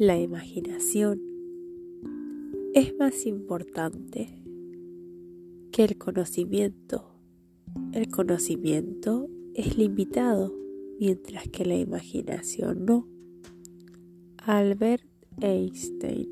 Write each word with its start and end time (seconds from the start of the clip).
La 0.00 0.18
imaginación 0.18 1.20
es 2.72 2.96
más 2.96 3.26
importante 3.26 4.42
que 5.72 5.84
el 5.84 5.98
conocimiento. 5.98 7.04
El 7.92 8.08
conocimiento 8.08 9.28
es 9.52 9.76
limitado, 9.76 10.54
mientras 10.98 11.46
que 11.50 11.66
la 11.66 11.76
imaginación 11.76 12.86
no. 12.86 13.06
Albert 14.38 15.04
Einstein 15.42 16.30